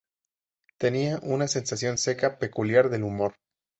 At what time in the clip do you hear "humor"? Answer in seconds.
3.03-3.35